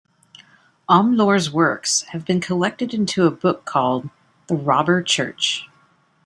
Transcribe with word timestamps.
Omlor's 0.89 1.51
works 1.51 2.01
have 2.09 2.25
been 2.25 2.41
collected 2.41 2.91
into 2.91 3.27
a 3.27 3.29
book 3.29 3.65
called 3.65 4.09
"The 4.47 4.55
Robber 4.55 5.03
Church". 5.03 5.67